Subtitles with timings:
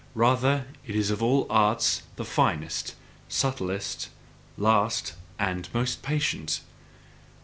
[0.15, 2.95] Rather is it of all arts the finest,
[3.29, 4.09] subtlest,
[4.57, 6.63] last and patientest.